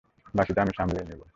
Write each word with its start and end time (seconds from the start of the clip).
বাকিটা 0.33 0.59
আমি 0.61 0.73
সামলিয়ে 0.77 1.05
নেবো। 1.09 1.25